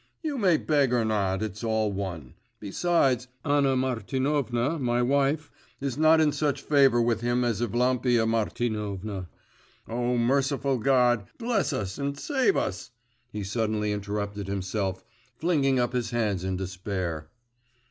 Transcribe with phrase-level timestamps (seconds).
[0.23, 2.33] You may beg or not, it's all one.
[2.59, 9.27] Besides, Anna Martinovna, my wife, is not in such favour with him as Evlampia Martinovna.
[9.87, 12.89] O merciful God, bless us and save us!'
[13.31, 15.03] he suddenly interrupted himself,
[15.37, 17.29] flinging up his hands in despair.